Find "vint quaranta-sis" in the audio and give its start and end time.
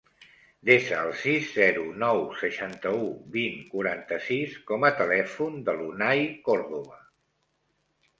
3.35-4.55